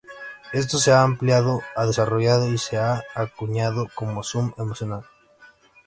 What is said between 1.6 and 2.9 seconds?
y desarrollado y se